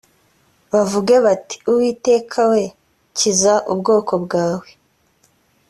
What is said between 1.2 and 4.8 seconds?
bati uwiteka we kiza ubwoko bwawe